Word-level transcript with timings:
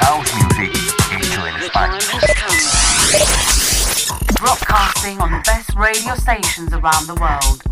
house 0.00 0.26
music 0.34 0.72
hecho 1.12 1.46
en 1.46 1.56
España. 1.56 1.98
broadcasting 4.40 5.20
on 5.20 5.30
the 5.30 5.40
best 5.44 5.74
radio 5.76 6.14
stations 6.14 6.72
around 6.72 7.06
the 7.06 7.14
world. 7.14 7.62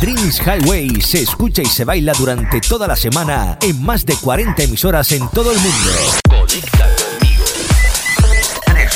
Dreams 0.00 0.40
Highway 0.40 1.00
se 1.00 1.22
escucha 1.22 1.62
y 1.62 1.66
se 1.66 1.84
baila 1.84 2.12
durante 2.14 2.60
toda 2.60 2.86
la 2.86 2.94
semana 2.96 3.58
en 3.60 3.84
más 3.84 4.06
de 4.06 4.14
40 4.16 4.62
emisoras 4.62 5.10
en 5.12 5.28
todo 5.28 5.52
el 5.52 5.58
mundo. 5.58 5.90
Conecta 6.28 6.86
conmigo. 6.96 7.44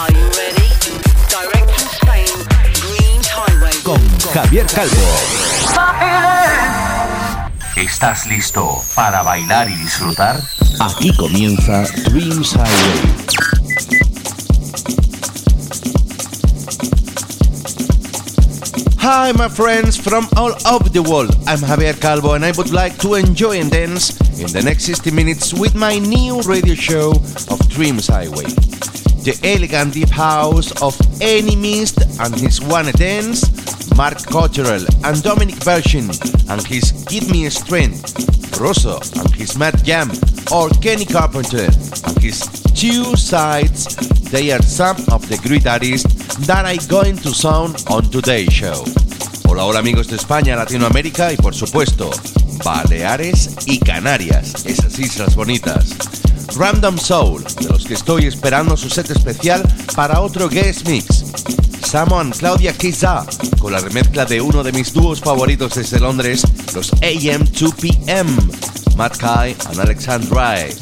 Are 0.00 0.10
you 0.12 0.28
ready? 0.30 0.68
Direct 1.28 1.68
from 1.76 1.88
Spain, 2.00 2.32
Dreams 2.80 3.26
Highway. 3.28 3.76
Con 3.84 4.00
Javier 4.32 4.64
Calvo. 4.64 4.96
¿Estás 7.76 8.26
listo 8.26 8.80
para 8.94 9.20
bailar 9.22 9.68
y 9.68 9.74
disfrutar? 9.74 10.40
aquí 10.80 11.14
comienza 11.14 11.82
Dreams 12.08 12.54
Highway. 12.54 13.00
Hi, 19.00 19.32
my 19.32 19.50
friends 19.50 19.98
from 19.98 20.26
all 20.34 20.54
over 20.66 20.88
the 20.88 21.02
world. 21.02 21.36
I'm 21.46 21.58
Javier 21.58 22.00
Calvo, 22.00 22.32
and 22.32 22.44
I 22.46 22.52
would 22.52 22.72
like 22.72 22.96
to 23.00 23.16
enjoy 23.16 23.60
and 23.60 23.70
dance 23.70 24.18
in 24.40 24.50
the 24.50 24.62
next 24.62 24.84
60 24.84 25.10
minutes 25.10 25.52
with 25.52 25.74
my 25.74 25.98
new 25.98 26.40
radio 26.40 26.74
show 26.74 27.10
of 27.50 27.68
Dreams 27.68 28.06
Highway. 28.06 28.46
The 29.22 29.38
elegant 29.44 29.92
deep 29.92 30.08
house 30.08 30.72
of 30.80 30.96
Any 31.20 31.54
Mist 31.54 32.00
and 32.18 32.34
his 32.34 32.60
Wanna 32.60 32.92
Dance, 32.92 33.44
Mark 33.94 34.16
Cotterell 34.16 34.86
and 35.04 35.22
Dominic 35.22 35.56
Version 35.56 36.08
and 36.48 36.66
his 36.66 36.92
Give 37.08 37.30
Me 37.30 37.48
Strength, 37.50 38.58
Russo 38.58 38.98
and 39.20 39.34
his 39.34 39.58
Mad 39.58 39.84
Jam, 39.84 40.10
or 40.50 40.70
Kenny 40.80 41.04
Carpenter 41.04 41.68
and 42.06 42.18
his 42.18 42.40
Two 42.74 43.14
Sides. 43.14 43.94
They 44.30 44.52
are 44.52 44.62
some 44.62 44.96
of 45.12 45.28
the 45.28 45.36
great 45.46 45.66
artists 45.66 46.36
that 46.46 46.64
are 46.64 46.88
going 46.88 47.16
to 47.18 47.30
sound 47.30 47.84
on 47.88 48.04
today's 48.04 48.52
show. 48.52 48.84
Hola, 49.46 49.64
hola 49.64 49.80
amigos 49.80 50.08
de 50.08 50.16
España, 50.16 50.56
Latinoamérica 50.56 51.30
y 51.32 51.36
por 51.36 51.54
supuesto 51.54 52.10
Baleares 52.64 53.56
y 53.66 53.78
Canarias, 53.80 54.64
esas 54.64 54.98
islas 54.98 55.34
bonitas. 55.34 56.19
Random 56.56 56.98
Soul, 56.98 57.44
de 57.60 57.68
los 57.68 57.84
que 57.84 57.94
estoy 57.94 58.26
esperando 58.26 58.76
su 58.76 58.88
set 58.90 59.10
especial 59.10 59.62
para 59.94 60.20
otro 60.20 60.48
guest 60.48 60.86
mix. 60.88 61.24
Samo 61.86 62.20
and 62.20 62.36
Claudia 62.36 62.72
Kiza, 62.72 63.24
con 63.58 63.72
la 63.72 63.80
remezcla 63.80 64.24
de 64.24 64.40
uno 64.40 64.62
de 64.62 64.72
mis 64.72 64.92
dúos 64.92 65.20
favoritos 65.20 65.74
desde 65.74 65.98
Londres, 65.98 66.42
los 66.74 66.92
AM2PM, 66.94 68.26
Matt 68.96 69.16
Kai 69.16 69.56
and 69.66 69.80
Alexandre. 69.80 70.74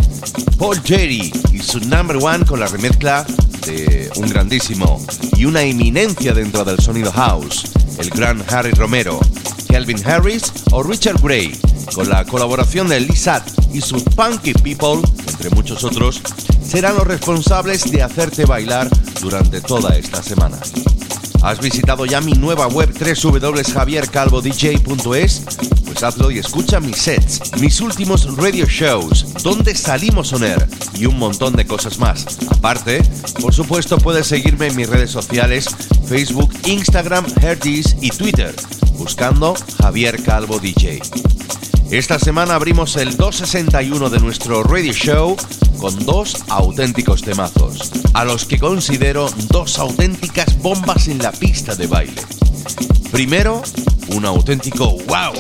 Paul 0.59 0.81
Jerry 0.83 1.33
y 1.53 1.59
su 1.59 1.81
number 1.81 2.17
one 2.17 2.45
con 2.45 2.61
la 2.61 2.67
remezcla 2.67 3.25
de 3.67 4.11
un 4.17 4.29
grandísimo 4.29 5.05
y 5.37 5.45
una 5.45 5.63
eminencia 5.63 6.33
dentro 6.35 6.65
del 6.65 6.79
sonido 6.79 7.13
house, 7.13 7.65
el 7.99 8.11
gran 8.11 8.45
Harry 8.51 8.73
Romero, 8.73 9.21
Calvin 9.69 10.05
Harris 10.07 10.53
o 10.73 10.83
Richard 10.83 11.21
Gray, 11.23 11.59
con 11.95 12.09
la 12.09 12.25
colaboración 12.25 12.89
de 12.89 13.01
Lizard 13.01 13.43
y 13.73 13.81
sus 13.81 14.03
Funky 14.15 14.53
People, 14.55 15.01
entre 15.27 15.51
muchos 15.51 15.85
otros, 15.85 16.21
serán 16.63 16.97
los 16.97 17.07
responsables 17.07 17.91
de 17.91 18.03
hacerte 18.03 18.45
bailar 18.45 18.89
durante 19.21 19.61
toda 19.61 19.97
esta 19.97 20.23
semana. 20.23 20.59
¿Has 21.43 21.61
visitado 21.61 22.05
ya 22.05 22.21
mi 22.21 22.33
nueva 22.33 22.67
web 22.67 22.93
www.javiercalvodj.es? 22.93 25.43
Pues 25.85 26.03
hazlo 26.03 26.31
y 26.31 26.39
escucha 26.39 26.81
mis 26.81 26.97
sets, 26.97 27.41
mis 27.61 27.81
últimos 27.81 28.37
radio 28.37 28.67
shows, 28.67 29.35
donde 29.43 29.75
salimos 29.75 30.33
on 30.33 30.45
air 30.45 30.69
y 30.95 31.07
un 31.07 31.19
montón 31.19 31.57
de 31.57 31.67
cosas 31.67 31.99
más. 31.99 32.39
Aparte, 32.51 33.03
por 33.41 33.55
supuesto 33.55 33.99
puedes 33.99 34.27
seguirme 34.27 34.67
en 34.67 34.77
mis 34.77 34.89
redes 34.89 35.11
sociales, 35.11 35.69
Facebook, 36.07 36.53
Instagram, 36.67 37.25
Herdis 37.41 37.97
y 38.01 38.11
Twitter, 38.11 38.55
buscando 38.99 39.55
Javier 39.81 40.23
Calvo 40.23 40.59
DJ. 40.59 41.01
Esta 41.91 42.19
semana 42.19 42.55
abrimos 42.55 42.97
el 42.97 43.17
261 43.17 44.11
de 44.11 44.21
nuestro 44.21 44.63
radio 44.63 44.93
show 44.93 45.37
con 45.79 46.05
dos 46.05 46.37
auténticos 46.51 47.23
temazos, 47.23 47.91
a 48.13 48.27
los 48.27 48.45
que 48.45 48.59
considero 48.59 49.31
dos 49.49 49.79
auténticas 49.79 50.59
bombas 50.59 51.09
en 51.09 51.17
la 51.17 51.33
pista 51.33 51.75
de 51.75 51.87
baile. 51.87 52.21
Primero, 53.11 53.63
un 54.09 54.27
auténtico 54.27 54.99
wow, 55.07 55.33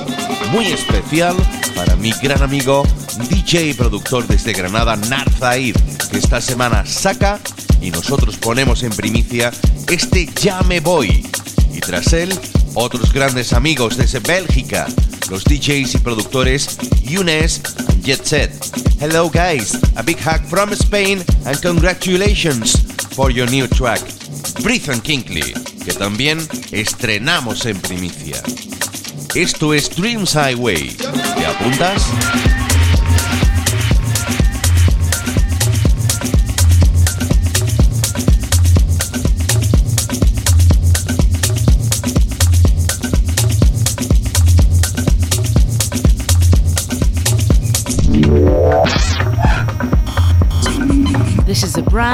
muy 0.50 0.69
especial 0.69 1.36
para 1.76 1.97
mi 1.97 2.12
gran 2.22 2.42
amigo 2.42 2.82
DJ 3.28 3.69
y 3.69 3.75
productor 3.75 4.26
desde 4.26 4.54
Granada, 4.54 4.97
Narzaid, 4.97 5.76
que 6.10 6.16
esta 6.16 6.41
semana 6.41 6.86
saca 6.86 7.41
y 7.82 7.91
nosotros 7.91 8.38
ponemos 8.38 8.82
en 8.84 8.91
primicia 8.92 9.53
este 9.86 10.26
Ya 10.41 10.62
me 10.62 10.80
voy. 10.80 11.26
Y 11.75 11.80
tras 11.80 12.15
él, 12.15 12.34
otros 12.72 13.12
grandes 13.12 13.53
amigos 13.53 13.98
desde 13.98 14.20
Bélgica, 14.20 14.86
los 15.31 15.44
DJs 15.44 15.94
y 15.94 15.99
productores 15.99 16.78
Younes 17.03 17.61
and 17.89 18.03
Jet 18.03 18.25
Set. 18.25 18.50
Hello 19.00 19.28
guys, 19.28 19.78
a 19.97 20.03
big 20.03 20.19
hug 20.19 20.41
from 20.47 20.72
Spain 20.72 21.22
and 21.47 21.61
congratulations 21.62 22.77
for 23.15 23.31
your 23.31 23.49
new 23.50 23.66
track, 23.69 24.00
Breathe 24.62 24.89
and 24.91 25.03
Kinkley, 25.03 25.55
que 25.84 25.93
también 25.93 26.39
estrenamos 26.72 27.66
en 27.66 27.81
primicia. 27.81 28.43
Esto 29.34 29.75
es 29.75 29.91
Dreams 29.91 30.34
Highway. 30.34 30.97
¿Te 30.97 31.47
apuntas? 31.47 32.58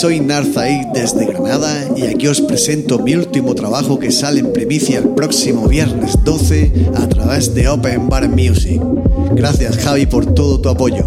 Soy 0.00 0.18
Narzaí 0.18 0.80
desde 0.94 1.26
Granada 1.26 1.90
y 1.94 2.06
aquí 2.06 2.26
os 2.26 2.40
presento 2.40 3.00
mi 3.00 3.14
último 3.14 3.54
trabajo 3.54 3.98
que 3.98 4.10
sale 4.10 4.40
en 4.40 4.50
primicia 4.50 4.98
el 4.98 5.10
próximo 5.10 5.68
viernes 5.68 6.16
12 6.24 6.72
a 6.94 7.06
través 7.06 7.54
de 7.54 7.68
Open 7.68 8.08
Bar 8.08 8.26
Music. 8.30 8.80
Gracias 9.32 9.76
Javi 9.76 10.06
por 10.06 10.32
todo 10.32 10.58
tu 10.58 10.70
apoyo. 10.70 11.06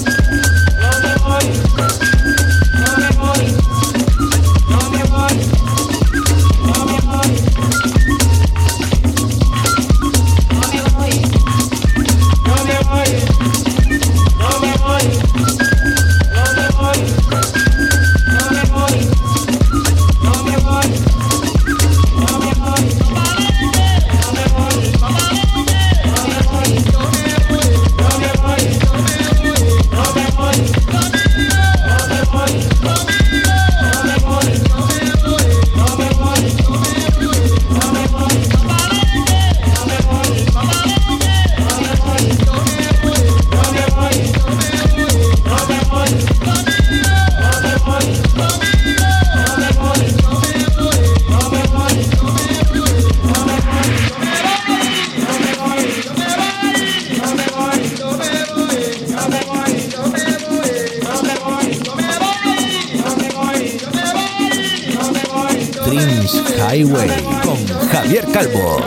Javier 67.91 68.25
Calvo. 68.31 68.79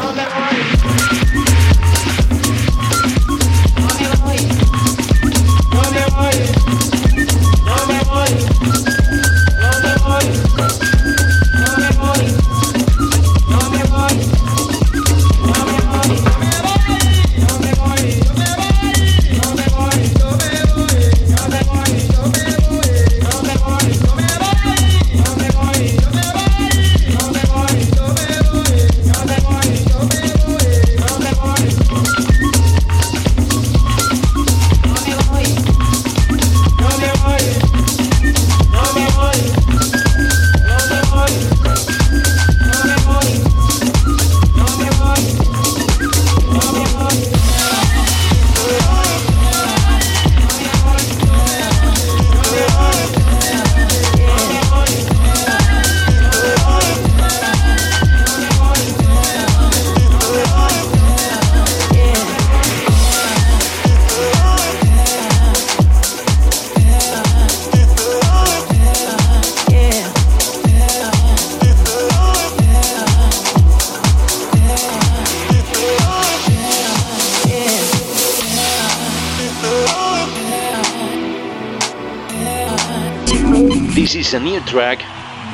Track 84.74 85.04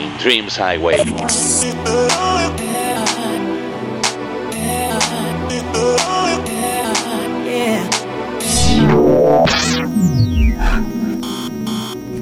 in 0.00 0.16
Dreams 0.16 0.56
Highway. 0.56 0.96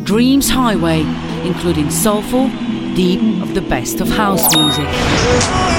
Dreams 0.03 0.51
Highway, 0.51 1.03
including 1.47 1.89
soulful, 1.93 2.49
deep 2.97 3.21
of 3.43 3.55
the 3.55 3.61
best 3.61 4.01
of 4.01 4.09
house 4.09 4.57
music. 4.57 5.78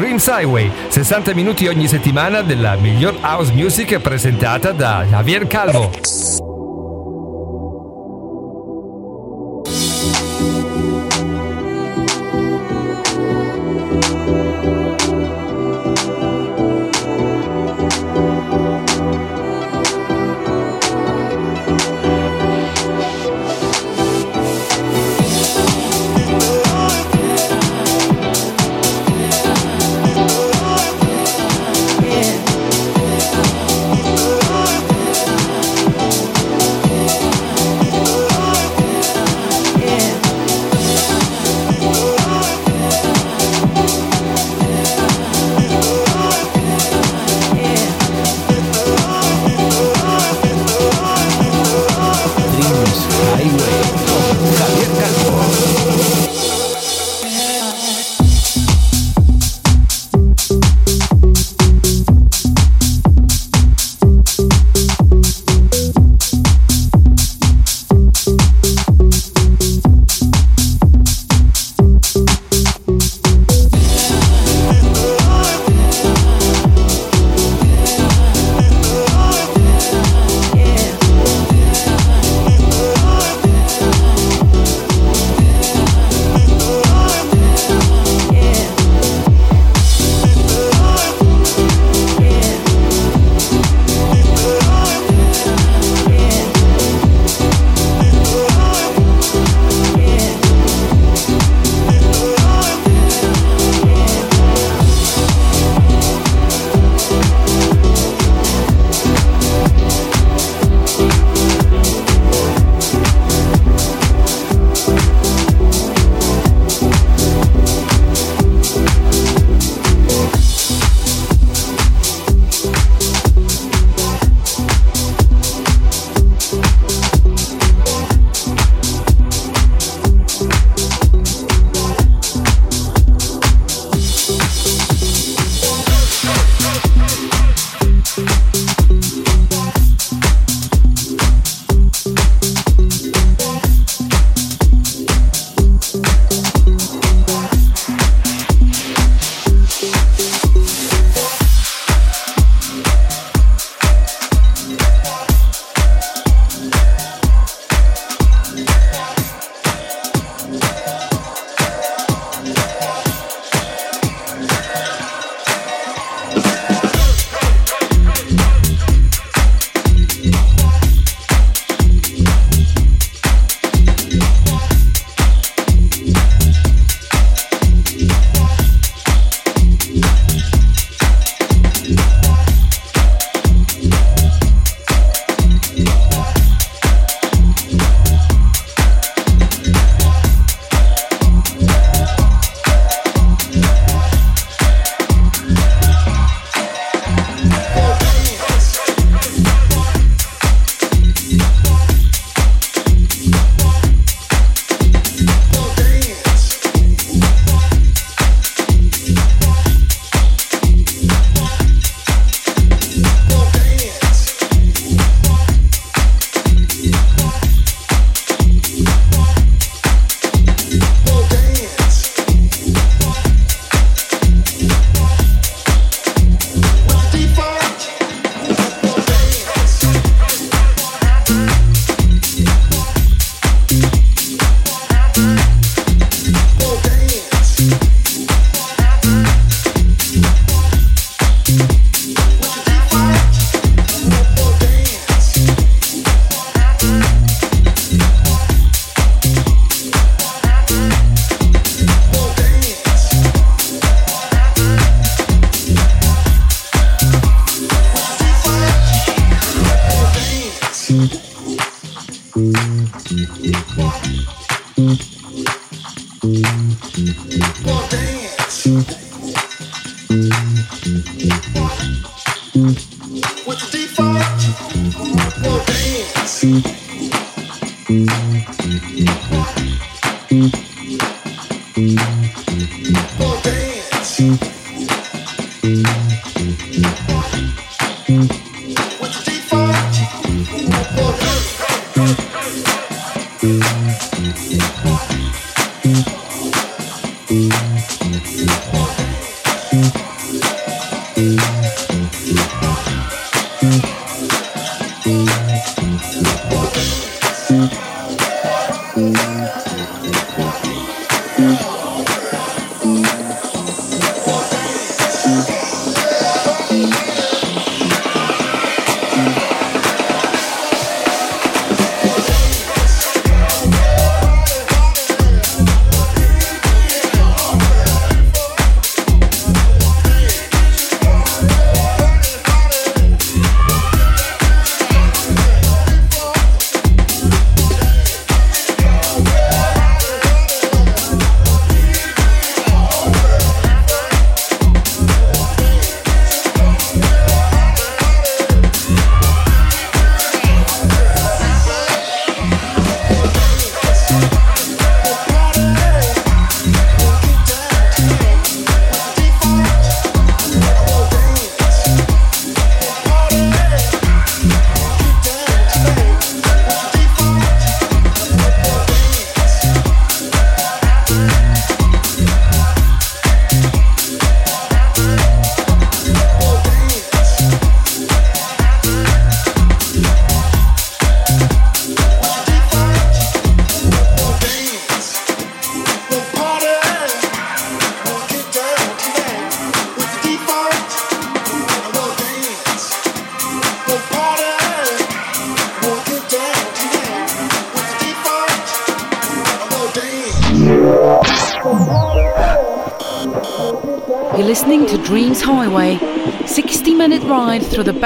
Dreams 0.00 0.26
Highway, 0.30 0.72
60 0.88 1.34
minuti 1.34 1.66
ogni 1.68 1.86
settimana 1.86 2.40
della 2.40 2.74
miglior 2.76 3.18
house 3.20 3.52
music 3.52 3.98
presentata 3.98 4.72
da 4.72 5.04
Javier 5.04 5.46
Calvo. 5.46 6.39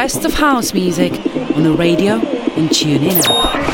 Best 0.05 0.27
of 0.27 0.35
house 0.35 0.75
music 0.75 1.13
on 1.57 1.63
the 1.63 1.73
radio 1.73 2.17
and 2.57 2.69
TuneIn 2.69 3.23
app. 3.25 3.74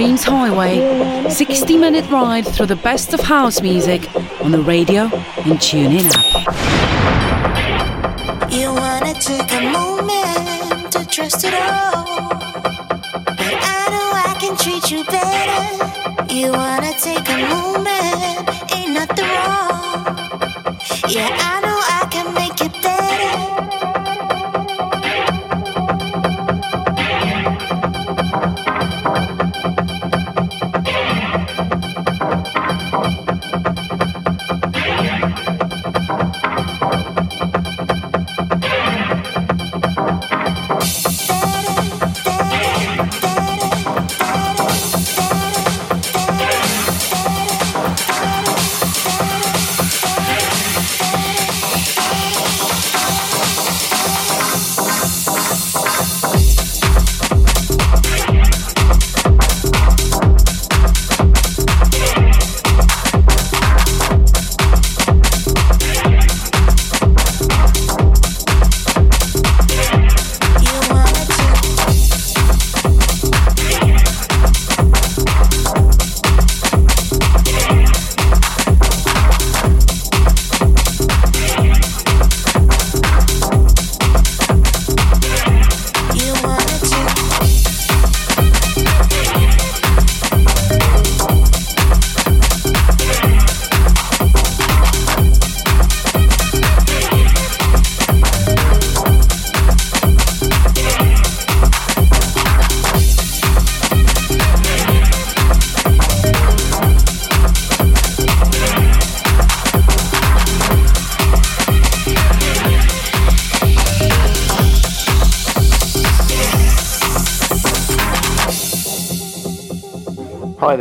Dreams 0.00 0.24
Highway, 0.24 1.28
60 1.28 1.76
minute 1.76 2.08
ride 2.10 2.46
through 2.46 2.64
the 2.64 2.76
best 2.76 3.12
of 3.12 3.20
house 3.20 3.60
music 3.60 4.08
on 4.40 4.50
the 4.50 4.58
radio 4.58 5.02
and 5.02 5.58
TuneIn 5.58 6.06
app. 6.06 6.29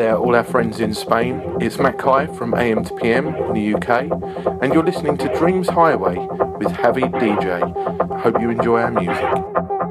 There, 0.10 0.18
all 0.18 0.36
our 0.36 0.44
friends 0.44 0.80
in 0.80 0.96
Spain. 0.96 1.40
It's 1.62 1.78
Matt 1.78 2.00
Kai 2.00 2.26
from 2.26 2.56
AM 2.56 2.84
to 2.84 2.96
PM 2.96 3.28
in 3.28 3.54
the 3.54 3.76
UK, 3.76 4.10
and 4.60 4.74
you're 4.74 4.84
listening 4.84 5.18
to 5.18 5.28
Dreams 5.38 5.70
Highway 5.70 6.16
with 6.58 6.70
Javi 6.70 7.04
DJ. 7.22 8.20
Hope 8.20 8.42
you 8.42 8.50
enjoy 8.50 8.80
our 8.82 8.90
music. 8.90 9.89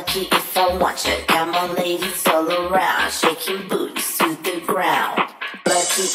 lucky 0.00 0.28
if 0.32 0.56
I 0.56 0.76
want 0.78 1.04
you. 1.06 1.14
Got 1.26 1.48
my 1.48 1.72
ladies 1.74 2.26
all 2.26 2.50
around, 2.50 3.12
shaking 3.12 3.68
booty 3.68 4.00
to 4.18 4.28
the 4.42 4.62
ground. 4.66 5.18
Lucky, 5.66 6.06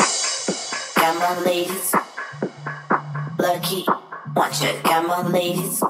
got 0.96 1.14
my 1.20 1.40
ladies. 1.46 1.96
Lucky, 3.38 3.86
want 4.36 4.60
you. 4.62 4.74
Got 4.84 5.08
my 5.08 5.22
ladies. 5.28 5.84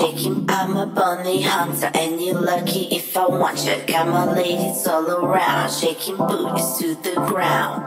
Taking 0.00 0.46
I'm 0.48 0.76
a 0.76 0.86
bunny 0.86 1.42
hunter, 1.42 1.90
and 1.94 2.20
you're 2.20 2.40
lucky 2.40 2.88
if 2.96 3.16
I 3.16 3.26
want 3.26 3.64
you. 3.64 3.76
Got 3.86 4.08
my 4.08 4.24
ladies 4.32 4.86
all 4.88 5.08
around, 5.08 5.70
shaking 5.70 6.16
booty 6.16 6.62
to 6.78 6.94
the 7.06 7.14
ground. 7.28 7.86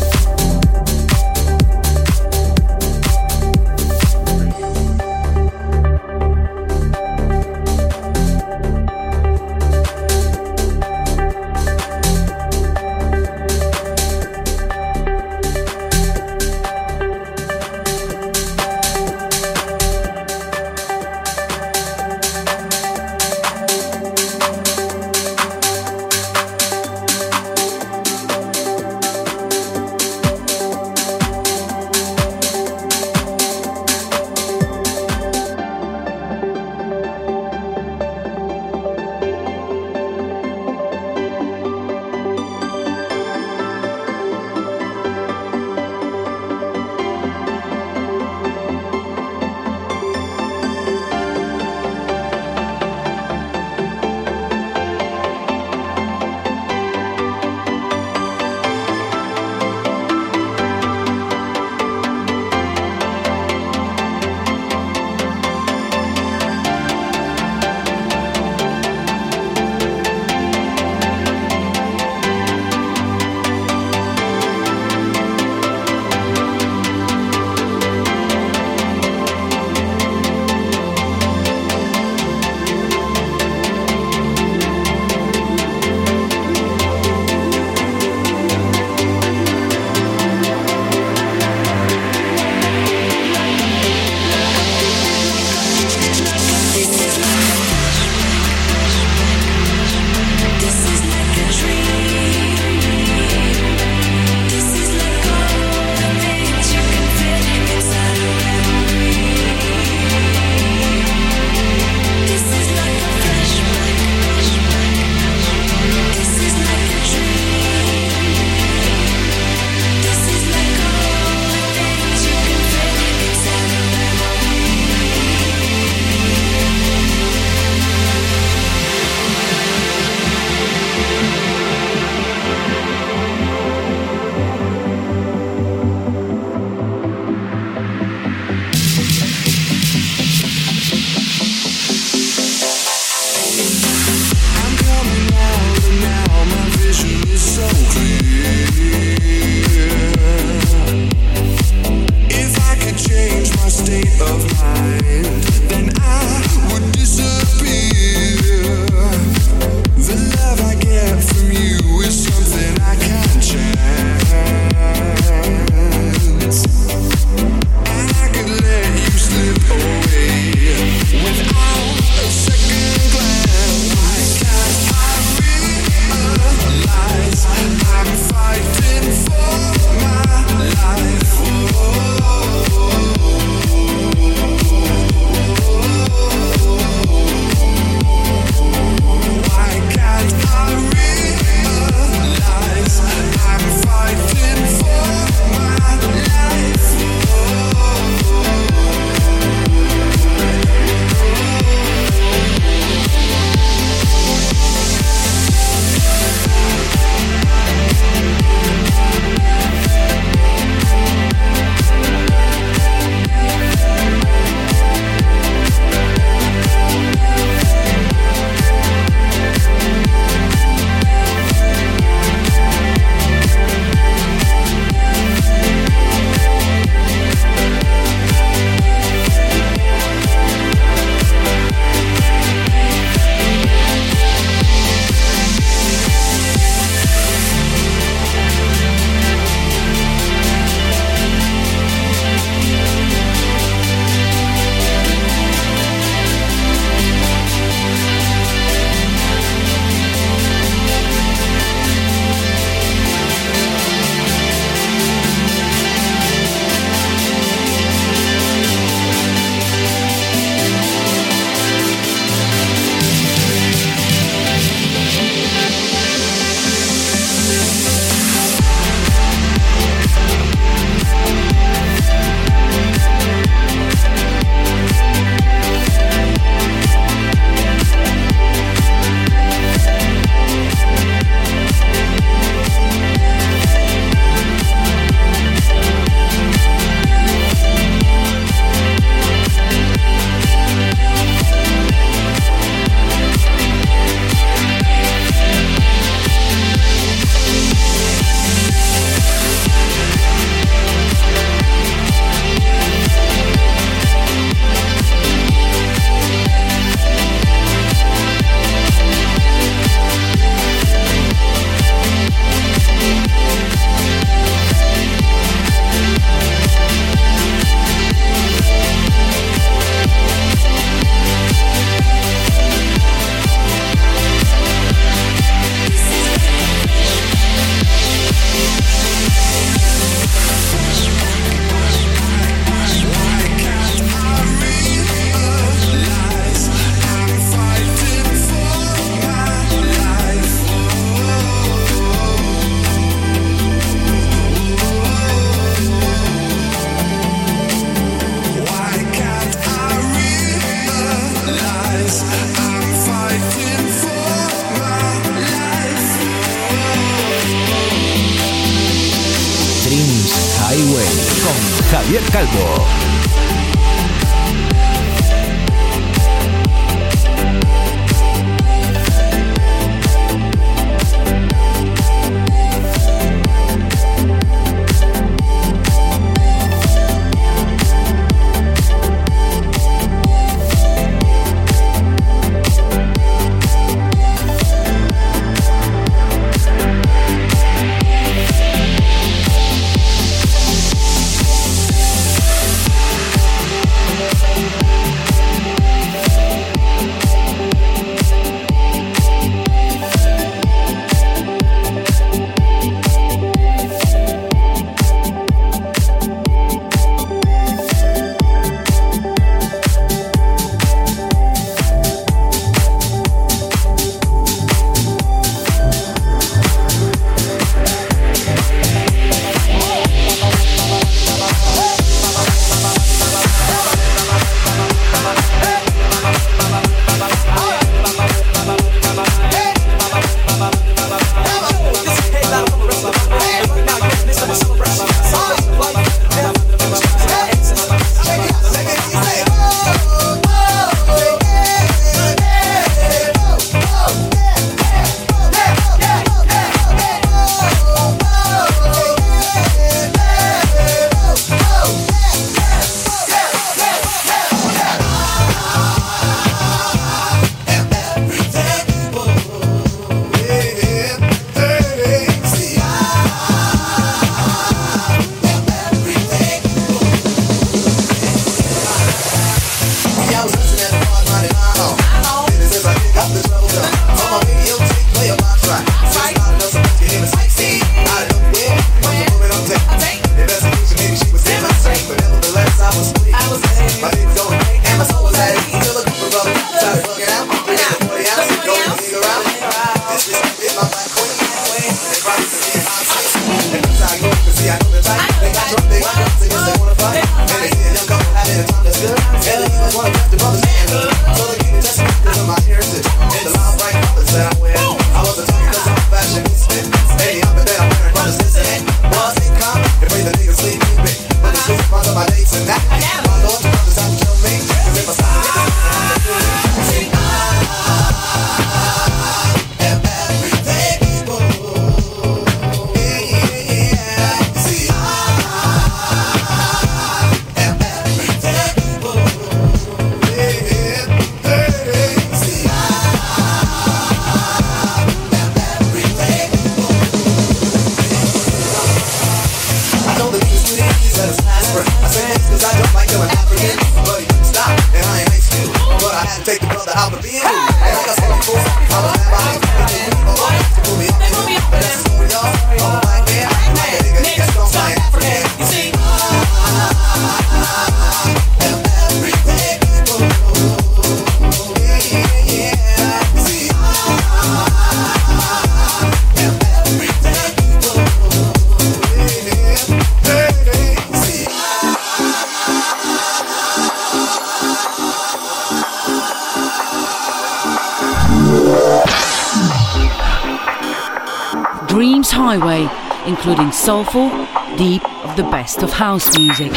Including 583.25 583.71
soulful, 583.71 584.29
deep 584.75 585.03
of 585.23 585.35
the 585.35 585.43
best 585.43 585.83
of 585.83 585.91
house 585.91 586.37
music. 586.37 586.71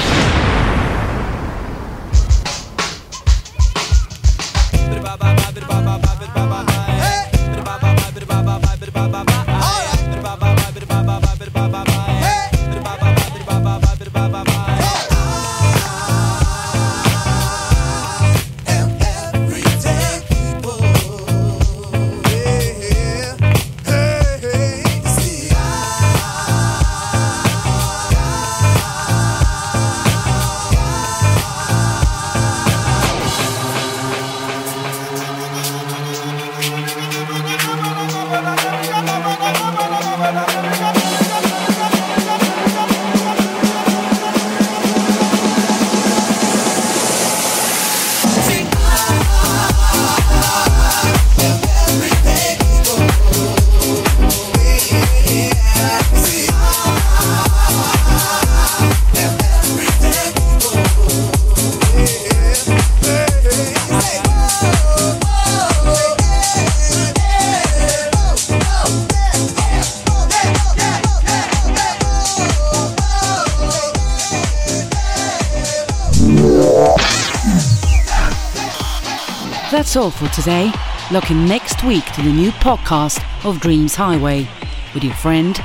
Today. 80.35 80.72
Looking 81.12 81.47
next 81.47 81.85
week 81.85 82.05
to 82.12 82.22
the 82.22 82.32
new 82.32 82.51
podcast 82.51 83.22
of 83.45 83.61
Dreams 83.61 83.95
Highway 83.95 84.49
with 84.93 85.05
your 85.05 85.14
friend 85.14 85.57